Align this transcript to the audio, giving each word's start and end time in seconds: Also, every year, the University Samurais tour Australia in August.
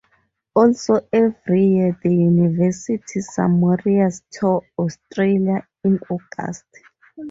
Also, 0.55 1.07
every 1.13 1.63
year, 1.67 1.99
the 2.01 2.09
University 2.11 3.19
Samurais 3.19 4.23
tour 4.31 4.63
Australia 4.79 5.67
in 5.83 5.99
August. 6.09 6.65